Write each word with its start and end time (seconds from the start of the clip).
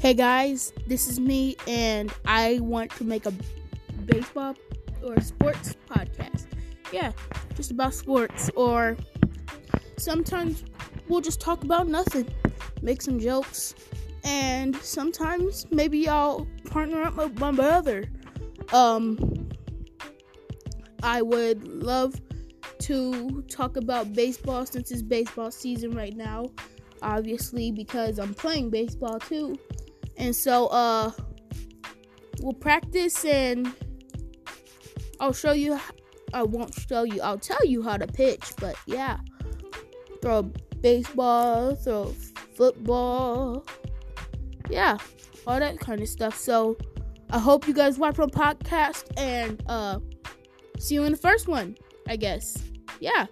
Hey 0.00 0.14
guys, 0.14 0.72
this 0.86 1.08
is 1.08 1.18
me, 1.18 1.56
and 1.66 2.12
I 2.24 2.60
want 2.62 2.92
to 2.92 3.04
make 3.04 3.26
a 3.26 3.32
baseball 4.06 4.54
or 5.02 5.20
sports 5.20 5.74
podcast. 5.90 6.46
Yeah, 6.92 7.10
just 7.56 7.72
about 7.72 7.94
sports, 7.94 8.48
or 8.54 8.96
sometimes 9.96 10.62
we'll 11.08 11.20
just 11.20 11.40
talk 11.40 11.64
about 11.64 11.88
nothing, 11.88 12.28
make 12.80 13.02
some 13.02 13.18
jokes, 13.18 13.74
and 14.22 14.76
sometimes 14.76 15.66
maybe 15.72 16.08
I'll 16.08 16.46
partner 16.70 17.02
up 17.02 17.16
with 17.16 17.36
my 17.40 17.50
brother. 17.50 18.04
Um, 18.72 19.48
I 21.02 21.22
would 21.22 21.66
love 21.66 22.14
to 22.82 23.42
talk 23.48 23.76
about 23.76 24.12
baseball 24.12 24.64
since 24.64 24.92
it's 24.92 25.02
baseball 25.02 25.50
season 25.50 25.90
right 25.90 26.16
now, 26.16 26.46
obviously, 27.02 27.72
because 27.72 28.20
I'm 28.20 28.32
playing 28.32 28.70
baseball 28.70 29.18
too. 29.18 29.58
And 30.18 30.34
so, 30.34 30.66
uh, 30.66 31.12
we'll 32.40 32.52
practice 32.52 33.24
and 33.24 33.72
I'll 35.20 35.32
show 35.32 35.52
you. 35.52 35.78
I 36.34 36.42
won't 36.42 36.74
show 36.74 37.04
you, 37.04 37.22
I'll 37.22 37.38
tell 37.38 37.64
you 37.64 37.82
how 37.82 37.96
to 37.96 38.06
pitch, 38.06 38.52
but 38.60 38.76
yeah. 38.86 39.18
Throw 40.20 40.42
baseball, 40.80 41.74
throw 41.76 42.14
football. 42.54 43.64
Yeah, 44.68 44.98
all 45.46 45.58
that 45.58 45.80
kind 45.80 46.02
of 46.02 46.08
stuff. 46.08 46.36
So, 46.36 46.76
I 47.30 47.38
hope 47.38 47.66
you 47.66 47.72
guys 47.72 47.98
watch 47.98 48.18
my 48.18 48.26
podcast 48.26 49.04
and, 49.16 49.62
uh, 49.66 50.00
see 50.78 50.96
you 50.96 51.04
in 51.04 51.12
the 51.12 51.18
first 51.18 51.48
one, 51.48 51.76
I 52.06 52.16
guess. 52.16 52.58
Yeah. 53.00 53.26